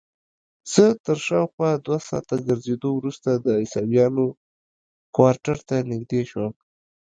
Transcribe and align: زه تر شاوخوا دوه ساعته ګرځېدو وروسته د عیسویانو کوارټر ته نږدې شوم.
زه 0.73 0.85
تر 1.05 1.17
شاوخوا 1.27 1.69
دوه 1.85 1.99
ساعته 2.07 2.35
ګرځېدو 2.47 2.89
وروسته 2.95 3.29
د 3.35 3.47
عیسویانو 3.61 4.25
کوارټر 5.15 5.57
ته 5.67 5.75
نږدې 5.91 6.21
شوم. 6.29 6.53